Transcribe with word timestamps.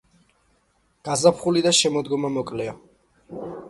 გაზაფხული 1.11 1.65
და 1.69 1.77
შემოდგომა 1.83 2.35
მოკლეა. 2.43 2.79